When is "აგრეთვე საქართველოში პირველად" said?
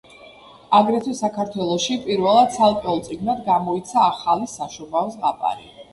0.77-2.55